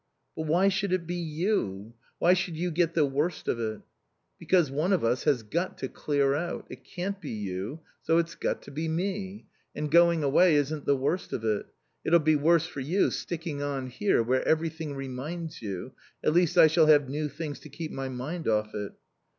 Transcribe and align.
"But 0.35 0.47
why 0.47 0.67
should 0.67 0.91
it 0.93 1.05
be 1.05 1.13
you? 1.13 1.93
Why 2.17 2.33
should 2.33 2.57
you 2.57 2.71
get 2.71 2.95
the 2.95 3.05
worst 3.05 3.47
of 3.47 3.59
it?" 3.59 3.81
"Because 4.39 4.71
one 4.71 4.93
of 4.93 5.03
us 5.03 5.25
has 5.25 5.43
got 5.43 5.77
to 5.77 5.87
clear 5.87 6.33
out. 6.33 6.65
It 6.71 6.83
can't 6.83 7.21
be 7.21 7.29
you, 7.29 7.81
so 8.01 8.17
it's 8.17 8.33
got 8.33 8.63
to 8.63 8.71
be 8.71 8.87
me. 8.87 9.45
And 9.75 9.91
going 9.91 10.23
away 10.23 10.55
isn't 10.55 10.85
the 10.87 10.97
worst 10.97 11.33
of 11.33 11.45
it. 11.45 11.67
It'll 12.03 12.17
be 12.17 12.35
worse 12.35 12.65
for 12.65 12.79
you 12.79 13.11
sticking 13.11 13.61
on 13.61 13.91
here 13.91 14.23
where 14.23 14.41
everything 14.47 14.95
reminds 14.95 15.61
you 15.61 15.91
At 16.23 16.33
least 16.33 16.57
I 16.57 16.65
shall 16.65 16.87
have 16.87 17.07
new 17.07 17.29
things 17.29 17.59
to 17.59 17.69
keep 17.69 17.91
my 17.91 18.09
mind 18.09 18.47
off 18.47 18.73
it." 18.73 18.93